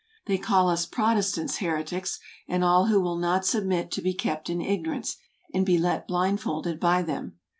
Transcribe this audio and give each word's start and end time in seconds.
They 0.25 0.39
call 0.39 0.67
us 0.67 0.87
Protestants 0.87 1.57
heretics, 1.57 2.19
and 2.47 2.63
all 2.63 2.87
who 2.87 2.99
will 2.99 3.19
not 3.19 3.45
submit 3.45 3.91
to 3.91 4.01
be 4.01 4.15
kept 4.15 4.49
in 4.49 4.59
ignorance, 4.59 5.17
and 5.53 5.63
be 5.63 5.77
led 5.77 6.07
blindfold 6.07 6.67
by 6.79 7.03
them. 7.03 7.37